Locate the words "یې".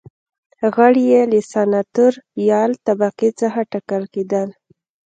1.11-1.21